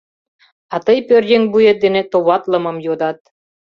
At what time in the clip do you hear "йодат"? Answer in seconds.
2.85-3.19